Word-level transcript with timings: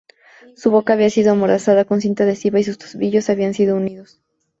Su 0.55 0.71
boca 0.71 0.93
había 0.93 1.11
sido 1.11 1.31
amordazada 1.31 1.85
con 1.85 2.01
cinta 2.01 2.23
adhesiva 2.23 2.59
y 2.59 2.63
sus 2.63 2.79
tobillos 2.79 3.29
habían 3.29 3.53
sido 3.53 3.75
unidos. 3.75 4.19